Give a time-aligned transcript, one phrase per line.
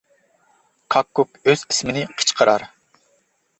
[0.95, 2.69] كاككۇك ئۆز ئىسمىنى قىچقىرار.